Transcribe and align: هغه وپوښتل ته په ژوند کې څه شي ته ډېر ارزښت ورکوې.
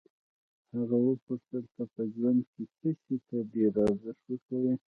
هغه 0.75 0.97
وپوښتل 1.07 1.63
ته 1.75 1.83
په 1.93 2.01
ژوند 2.13 2.41
کې 2.51 2.63
څه 2.77 2.89
شي 3.01 3.15
ته 3.27 3.37
ډېر 3.53 3.73
ارزښت 3.85 4.23
ورکوې. 4.29 4.73